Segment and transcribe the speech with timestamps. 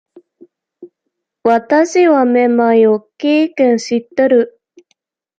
[1.43, 4.59] 私は目まいを経験している